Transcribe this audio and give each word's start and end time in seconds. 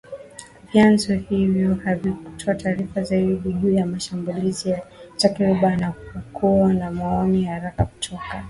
Vyanzo 0.73 1.13
hivyo 1.15 1.75
havikutoa 1.75 2.55
taarifa 2.55 3.03
zaidi 3.03 3.53
juu 3.53 3.71
ya 3.73 3.99
shambulizi 3.99 4.69
la 4.69 4.83
karibuni 5.29 5.75
na 5.77 5.85
hakukuwa 6.13 6.73
na 6.73 6.91
maoni 6.91 7.43
ya 7.43 7.53
haraka 7.53 7.85
kutoka 7.85 8.17
serikalini. 8.19 8.39